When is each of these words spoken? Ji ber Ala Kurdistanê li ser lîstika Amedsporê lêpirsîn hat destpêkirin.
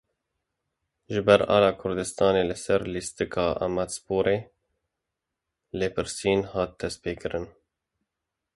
Ji 1.13 1.21
ber 1.27 1.41
Ala 1.57 1.69
Kurdistanê 1.81 2.41
li 2.49 2.57
ser 2.65 2.81
lîstika 2.93 3.45
Amedsporê 3.67 4.37
lêpirsîn 5.79 6.39
hat 6.51 6.71
destpêkirin. 6.79 7.45